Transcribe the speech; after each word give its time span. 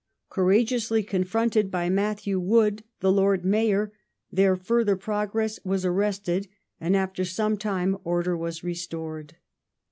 Courage 0.31 0.73
ously 0.73 1.03
confronted 1.03 1.69
by 1.69 1.87
Matthew 1.87 2.39
Wood, 2.39 2.83
the 3.01 3.11
Lord 3.11 3.45
Mayor, 3.45 3.93
their 4.31 4.55
further 4.55 4.95
progress 4.95 5.59
was 5.63 5.85
arrested 5.85 6.47
and 6.79 6.97
after 6.97 7.23
some 7.23 7.55
time 7.55 7.95
order 8.03 8.35
was 8.35 8.63
restored. 8.63 9.35